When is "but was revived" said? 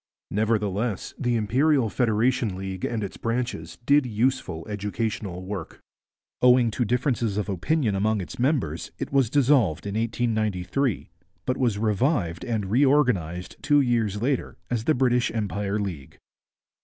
11.45-12.43